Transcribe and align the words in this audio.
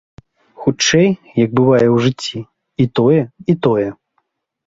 Хутчэй, 0.61 1.09
як 1.43 1.51
бывае 1.59 1.83
ў 1.95 2.05
жыцці, 2.05 2.39
і 2.85 2.87
тое, 3.01 3.19
і 3.55 3.57
тое. 3.67 3.85